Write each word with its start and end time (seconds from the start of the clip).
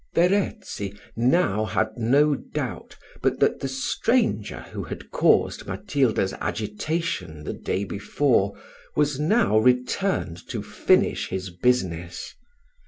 Verezzi 0.15 0.97
had 0.97 1.15
now 1.15 1.89
no 1.95 2.33
doubt 2.33 2.97
but 3.21 3.39
that 3.39 3.59
the 3.59 3.67
stranger, 3.67 4.61
who 4.71 4.81
had 4.85 5.11
caused 5.11 5.67
Matilda's 5.67 6.33
agitation 6.41 7.43
the 7.43 7.53
day 7.53 7.83
before, 7.83 8.57
was 8.95 9.19
now 9.19 9.59
returned 9.59 10.41
to 10.49 10.63
finish 10.63 11.29
his 11.29 11.51
business. 11.51 12.33